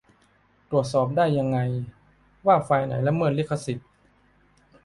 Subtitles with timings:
[0.71, 1.57] ตรวจสอบได้ยังไง
[2.45, 3.89] ว่า ไฟล์ไหนละเมิดลิขสิทธิ์